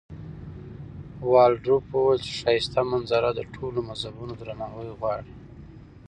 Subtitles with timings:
[1.31, 5.33] والډروف وویل چې ښایسته منظره د ټولو مذهبونو درناوی غواړي.